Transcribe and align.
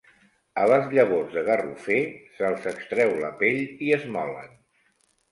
A 0.59 0.61
les 0.69 0.85
llavors 0.97 1.35
de 1.39 1.41
garrofer 1.49 1.97
se'ls 2.37 2.65
extreu 2.71 3.13
la 3.25 3.29
pell 3.43 3.61
i 3.89 3.91
es 3.99 4.07
molen. 4.17 4.57